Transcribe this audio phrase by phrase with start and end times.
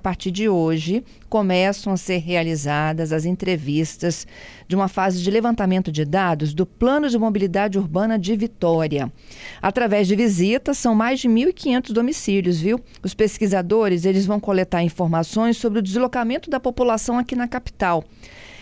[0.00, 4.26] partir de hoje começam a ser realizadas as entrevistas
[4.66, 9.12] de uma fase de levantamento de dados do Plano de Mobilidade Urbana de Vitória.
[9.62, 12.80] Através de visitas, são mais de 1.500 domicílios, viu?
[13.02, 18.04] Os pesquisadores eles vão coletar informações sobre o deslocamento da população aqui na capital.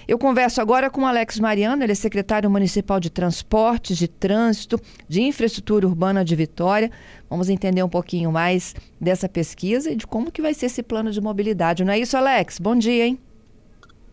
[0.08, 4.80] Eu converso agora com o Alex Mariano, ele é secretário municipal de Transportes, de Trânsito,
[5.06, 6.90] de Infraestrutura Urbana de Vitória.
[7.28, 11.10] Vamos entender um pouquinho mais dessa pesquisa e de como que vai ser esse plano
[11.10, 11.84] de mobilidade.
[11.84, 12.58] Não é isso, Alex?
[12.58, 13.18] Bom dia, hein?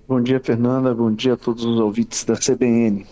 [0.05, 0.93] Bom dia, Fernanda.
[0.93, 3.05] Bom dia a todos os ouvintes da CBN.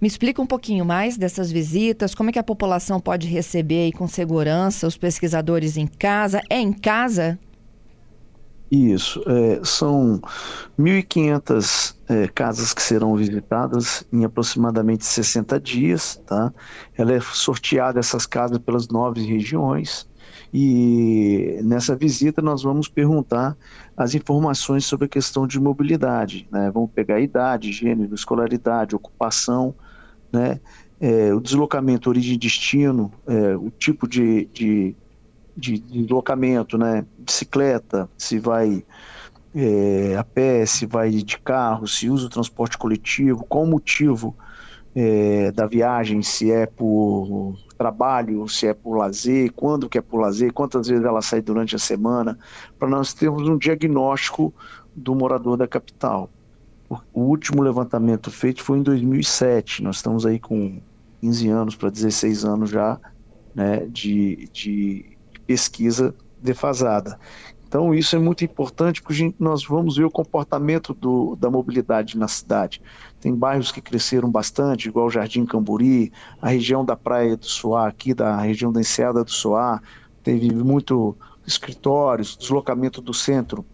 [0.00, 3.92] Me explica um pouquinho mais dessas visitas, como é que a população pode receber aí
[3.92, 6.40] com segurança os pesquisadores em casa?
[6.48, 7.38] É em casa?
[8.74, 10.18] Isso, é, são
[10.80, 16.50] 1.500 é, casas que serão visitadas em aproximadamente 60 dias, tá?
[16.96, 20.08] Ela é sorteada, essas casas, pelas nove regiões,
[20.54, 23.58] e nessa visita nós vamos perguntar
[23.94, 26.70] as informações sobre a questão de mobilidade, né?
[26.72, 29.74] Vamos pegar idade, gênero, escolaridade, ocupação,
[30.32, 30.58] né?
[30.98, 34.96] É, o deslocamento, origem e destino, é, o tipo de, de
[35.56, 37.04] de, deslocamento, né?
[37.18, 38.84] Bicicleta, se vai
[39.54, 44.34] é, a pé, se vai de carro, se usa o transporte coletivo, qual o motivo
[44.94, 50.20] é, da viagem, se é por trabalho, se é por lazer, quando que é por
[50.20, 52.38] lazer, quantas vezes ela sai durante a semana,
[52.78, 54.54] para nós termos um diagnóstico
[54.94, 56.30] do morador da capital.
[57.12, 60.80] O último levantamento feito foi em 2007, nós estamos aí com
[61.22, 63.00] 15 anos para 16 anos já
[63.54, 65.11] né, de, de
[65.46, 67.18] pesquisa defasada.
[67.72, 72.28] Então, isso é muito importante porque nós vamos ver o comportamento do, da mobilidade na
[72.28, 72.82] cidade.
[73.18, 77.86] Tem bairros que cresceram bastante, igual o Jardim Camburi, a região da Praia do Soar,
[77.86, 79.82] aqui da região da Enseada do Soar,
[80.22, 83.64] teve muito escritórios, deslocamento do centro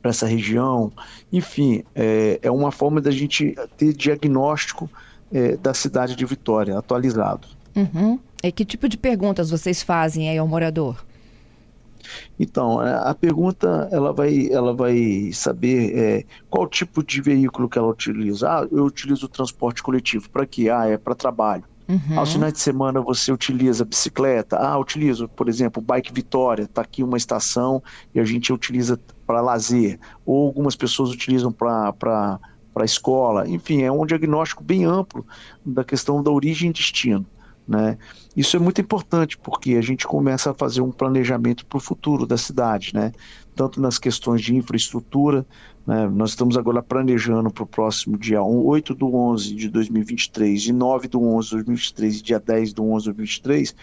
[0.00, 0.92] para essa região.
[1.32, 4.88] Enfim, é, é, uma forma da gente ter diagnóstico
[5.32, 7.48] é, da cidade de Vitória atualizado.
[7.74, 8.20] Uhum.
[8.46, 11.04] E que tipo de perguntas vocês fazem aí ao morador?
[12.38, 17.78] Então, é, a pergunta ela vai, ela vai saber é, qual tipo de veículo que
[17.78, 18.48] ela utiliza.
[18.48, 20.30] Ah, eu utilizo o transporte coletivo.
[20.30, 20.68] Para quê?
[20.70, 21.64] Ah, é para trabalho.
[21.88, 22.18] Uhum.
[22.18, 24.56] Aos finais de semana você utiliza bicicleta?
[24.56, 26.64] Ah, utilizo, por exemplo, Bike Vitória.
[26.64, 27.82] Está aqui uma estação
[28.14, 29.98] e a gente utiliza para lazer.
[30.24, 32.38] Ou algumas pessoas utilizam para
[32.84, 33.48] escola.
[33.48, 35.24] Enfim, é um diagnóstico bem amplo
[35.64, 37.24] da questão da origem e destino.
[37.66, 37.98] Né?
[38.36, 42.24] Isso é muito importante porque a gente começa a fazer um planejamento para o futuro
[42.24, 43.12] da cidade, né?
[43.56, 45.44] tanto nas questões de infraestrutura.
[45.84, 46.06] Né?
[46.08, 51.08] Nós estamos agora planejando para o próximo dia 8 do 11 de 2023, de 9
[51.08, 53.74] do 11 de 2023 e dia 10 do 11 de 2023,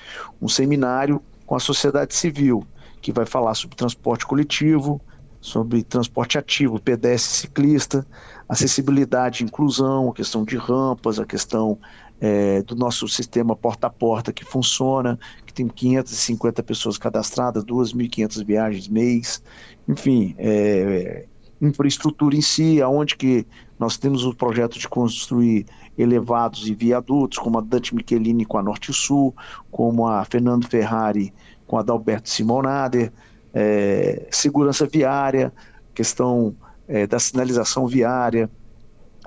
[0.42, 2.66] um seminário com a sociedade civil
[3.02, 5.02] que vai falar sobre transporte coletivo,
[5.42, 8.08] sobre transporte ativo, pedestre ciclista,
[8.48, 11.78] acessibilidade e inclusão, a questão de rampas, a questão
[12.24, 18.46] é, do nosso sistema porta a porta que funciona, que tem 550 pessoas cadastradas, 2.500
[18.46, 19.44] viagens mês,
[19.90, 21.26] enfim, é,
[21.62, 23.46] infraestrutura em si, aonde que
[23.78, 25.66] nós temos o projeto de construir
[25.98, 29.36] elevados e viadutos, como a Dante Michelini com a Norte Sul,
[29.70, 31.34] como a Fernando Ferrari
[31.68, 33.12] com a Adalberto Simonader,
[33.54, 35.52] é, segurança viária,
[35.94, 36.56] questão
[36.88, 38.50] é, da sinalização viária,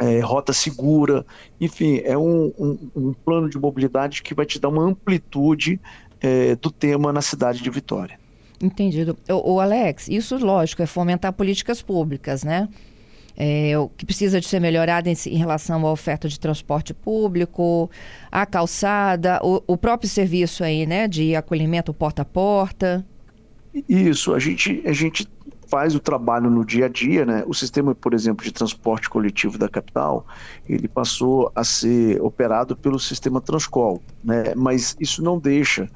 [0.01, 1.25] é, rota segura,
[1.61, 5.81] enfim, é um, um, um, plano de mobilidade que vai te dar uma amplitude
[6.21, 8.19] é, do tema na cidade de Vitória.
[8.61, 9.17] Entendido.
[9.29, 12.69] O, o, Alex, isso lógico é fomentar políticas públicas, né?
[13.39, 17.91] É, o que precisa de ser melhorado em, em, relação à oferta de transporte público,
[18.33, 23.05] a calçada, o, o próprio serviço aí, né, de acolhimento porta a porta.
[23.87, 25.29] Isso, a gente, a gente
[25.67, 27.45] faz o trabalho no dia a dia, né?
[27.47, 30.27] O sistema, por exemplo, de transporte coletivo da capital,
[30.69, 34.55] ele passou a ser operado pelo sistema Transcol, né?
[34.55, 35.89] Mas isso não deixa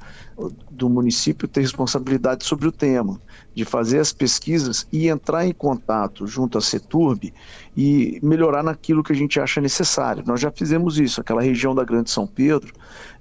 [0.69, 3.19] do município ter responsabilidade sobre o tema,
[3.53, 7.33] de fazer as pesquisas e entrar em contato junto à Seturb
[7.75, 10.23] e melhorar naquilo que a gente acha necessário.
[10.25, 12.73] Nós já fizemos isso, aquela região da Grande São Pedro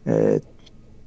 [0.04, 0.40] é,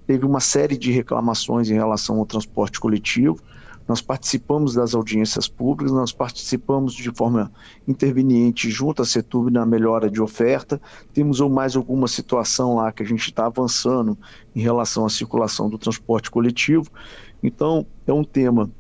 [0.06, 3.40] teve uma série de reclamações em relação ao transporte coletivo
[3.88, 7.52] nós participamos das audiências públicas, nós participamos de forma
[7.88, 10.82] interveniente junto à Setub na melhora de oferta.
[11.14, 14.18] Temos ou mais alguma situação lá que a gente está avançando
[14.56, 16.90] em relação à circulação do transporte coletivo.
[17.42, 18.72] Então, é um tema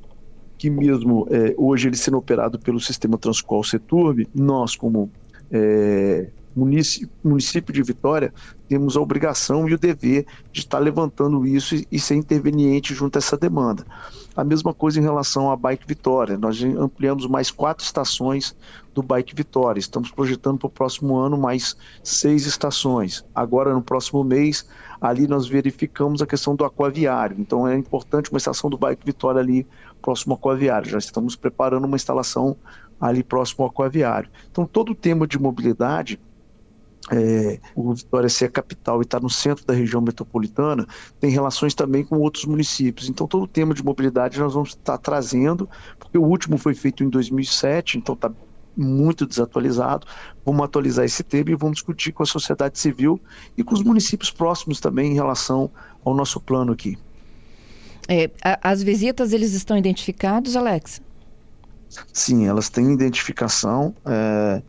[0.57, 5.11] que mesmo é, hoje ele sendo operado pelo sistema Transcol Seturb, nós como
[5.51, 8.33] é, município, de Vitória,
[8.67, 13.17] temos a obrigação e o dever de estar levantando isso e, e ser interveniente junto
[13.17, 13.85] a essa demanda.
[14.35, 16.37] A mesma coisa em relação à Bike Vitória.
[16.37, 18.55] Nós ampliamos mais quatro estações
[18.93, 19.79] do Bike Vitória.
[19.79, 23.23] Estamos projetando para o próximo ano mais seis estações.
[23.33, 24.67] Agora, no próximo mês,
[25.01, 27.35] ali nós verificamos a questão do aquaviário.
[27.39, 29.67] Então, é importante uma estação do Bike Vitória ali
[30.01, 30.89] próximo ao aquaviário.
[30.89, 32.55] Já estamos preparando uma instalação
[32.99, 34.29] ali próximo ao aquaviário.
[34.51, 36.19] Então, todo o tema de mobilidade
[37.11, 40.87] é, o Vitória ser a capital e estar tá no centro da região metropolitana,
[41.19, 43.09] tem relações também com outros municípios.
[43.09, 45.69] Então, todo o tema de mobilidade nós vamos estar trazendo,
[45.99, 48.31] porque o último foi feito em 2007, então está
[48.75, 50.07] muito desatualizado.
[50.45, 53.19] Vamos atualizar esse tema e vamos discutir com a sociedade civil
[53.57, 55.69] e com os municípios próximos também em relação
[56.03, 56.97] ao nosso plano aqui.
[58.07, 58.29] É,
[58.61, 61.01] as visitas, eles estão identificados, Alex?
[62.11, 63.93] Sim, elas têm identificação.
[64.05, 64.61] É,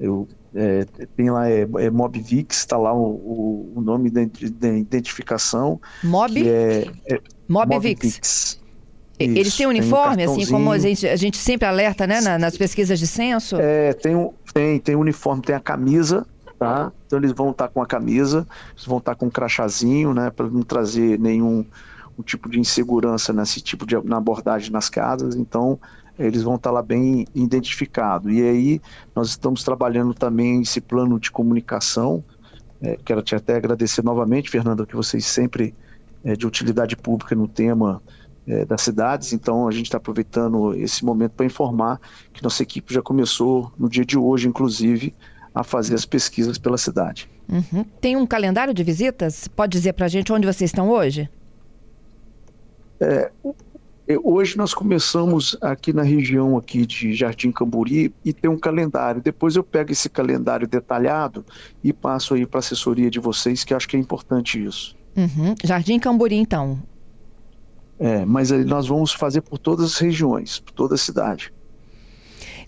[0.00, 4.20] eu é, tem lá é, é MobVix, está lá o, o, o, nome da,
[4.58, 5.80] da identificação.
[6.02, 6.48] Mob?
[6.48, 8.60] É, é, MobVix.
[9.18, 12.38] Eles Isso, têm uniforme, um assim como a gente, a gente sempre alerta né, na,
[12.38, 13.56] nas pesquisas de censo?
[13.56, 16.26] É, tem, um, tem, tem uniforme, tem a camisa,
[16.58, 16.90] tá?
[17.06, 20.30] Então eles vão estar com a camisa, eles vão estar com um crachazinho, né?
[20.30, 21.64] Para não trazer nenhum
[22.22, 25.34] um tipo de insegurança nesse tipo de na abordagem nas casas.
[25.34, 25.78] Então
[26.18, 28.32] eles vão estar lá bem identificados.
[28.32, 28.80] E aí
[29.14, 32.24] nós estamos trabalhando também esse plano de comunicação.
[32.80, 35.74] É, quero te até agradecer novamente, Fernando, que vocês sempre
[36.24, 38.00] é, de utilidade pública no tema
[38.46, 39.32] é, das cidades.
[39.32, 42.00] Então a gente está aproveitando esse momento para informar
[42.32, 45.14] que nossa equipe já começou no dia de hoje, inclusive,
[45.54, 47.28] a fazer as pesquisas pela cidade.
[47.48, 47.84] Uhum.
[48.00, 49.48] Tem um calendário de visitas?
[49.48, 51.28] Pode dizer para a gente onde vocês estão hoje?
[53.02, 53.32] É,
[54.22, 59.22] Hoje nós começamos aqui na região aqui de Jardim Camburi e tem um calendário.
[59.22, 61.44] Depois eu pego esse calendário detalhado
[61.84, 64.96] e passo aí para a assessoria de vocês, que acho que é importante isso.
[65.16, 65.54] Uhum.
[65.62, 66.82] Jardim Camburi, então.
[67.98, 71.52] É, mas nós vamos fazer por todas as regiões, por toda a cidade.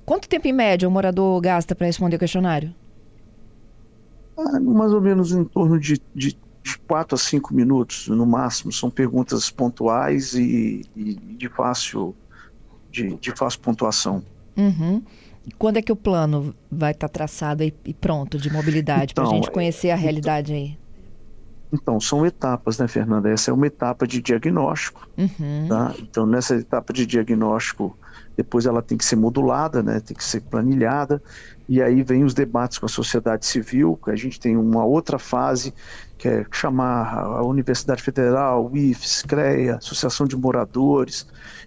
[0.07, 2.73] Quanto tempo em média o morador gasta para responder o questionário?
[4.39, 6.37] Ah, mais ou menos em torno de, de
[6.87, 8.73] 4 a 5 minutos no máximo.
[8.73, 12.15] São perguntas pontuais e, e de, fácil,
[12.91, 14.23] de, de fácil pontuação.
[14.57, 15.03] Uhum.
[15.59, 19.33] Quando é que o plano vai estar tá traçado e, pronto de mobilidade então, para
[19.33, 20.79] a gente conhecer a realidade aí?
[21.73, 23.29] Então, são etapas, né, Fernanda?
[23.29, 25.09] Essa é uma etapa de diagnóstico.
[25.19, 25.67] Uhum.
[25.69, 25.95] Tá?
[25.99, 27.99] Então, nessa etapa de diagnóstico,
[28.37, 31.23] depois ela tem que ser modulada, né, tem que ser planilhada,
[31.69, 35.19] e aí vem os debates com a sociedade civil, que a gente tem uma outra
[35.19, 35.72] fase,
[36.19, 41.26] que é chamar a Universidade Federal, IFES, CREA, Associação de Moradores,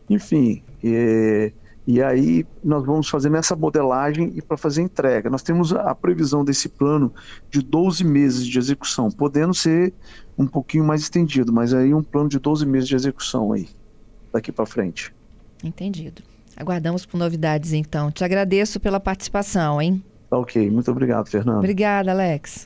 [0.09, 1.51] enfim, e,
[1.88, 5.29] e aí nós vamos fazer essa modelagem e para fazer entrega.
[5.29, 7.11] Nós temos a previsão desse plano
[7.49, 9.94] de 12 meses de execução, podendo ser
[10.38, 13.67] um pouquinho mais estendido, mas aí um plano de 12 meses de execução aí,
[14.31, 15.11] daqui para frente.
[15.63, 16.21] Entendido.
[16.57, 18.12] Aguardamos por novidades, então.
[18.12, 20.04] Te agradeço pela participação, hein?
[20.31, 21.59] Ok, muito obrigado, Fernando.
[21.59, 22.56] Obrigada, Alex.